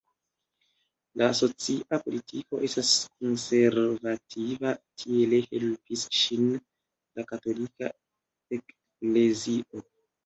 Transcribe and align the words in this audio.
La 1.21 1.25
socia 1.39 1.99
politiko 2.05 2.61
estas 2.67 2.93
konservativa, 3.09 4.71
tiele 5.03 5.43
helpis 5.51 6.07
ŝin 6.21 6.49
la 6.57 7.27
Katolika 7.33 7.91
eklezio. 8.59 9.87